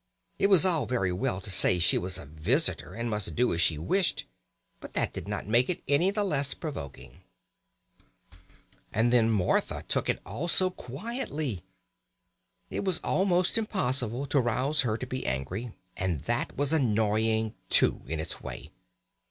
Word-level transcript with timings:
It 0.39 0.47
was 0.47 0.65
all 0.65 0.87
very 0.87 1.11
well 1.11 1.39
to 1.41 1.51
say 1.51 1.75
that 1.75 1.81
she 1.81 1.99
was 1.99 2.17
a 2.17 2.25
visitor 2.25 2.95
and 2.95 3.07
must 3.07 3.35
do 3.35 3.53
as 3.53 3.61
she 3.61 3.77
wished, 3.77 4.25
but 4.79 4.93
that 4.95 5.13
did 5.13 5.27
not 5.27 5.45
make 5.45 5.69
it 5.69 5.83
any 5.87 6.09
the 6.09 6.23
less 6.23 6.55
provoking. 6.55 7.21
And 8.91 9.13
then 9.13 9.29
Martha 9.29 9.83
took 9.87 10.09
it 10.09 10.19
all 10.25 10.47
so 10.47 10.71
quietly. 10.71 11.61
It 12.71 12.83
was 12.83 12.97
almost 13.03 13.59
impossible 13.59 14.25
to 14.25 14.41
rouse 14.41 14.81
her 14.81 14.97
to 14.97 15.05
be 15.05 15.27
angry, 15.27 15.71
and 15.95 16.21
that 16.21 16.57
was 16.57 16.73
annoying 16.73 17.53
too 17.69 18.01
in 18.07 18.19
its 18.19 18.41
way. 18.41 18.71